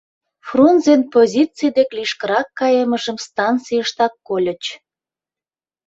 [0.47, 4.63] Фрунзен позиций дек лишкырак кайымыжым станцийыштак кольыч.